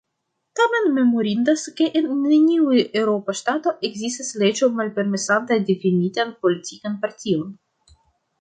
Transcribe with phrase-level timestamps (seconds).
[0.59, 7.47] Tamen memorindas, ke en neniu eŭropa ŝtato ekzistas leĝo malpermesanta difinitan politikan partion.